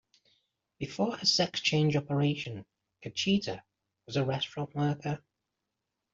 [0.79, 2.65] Before her sex-change operation,
[3.03, 3.61] Cachita
[4.07, 5.23] was a restaurant worker.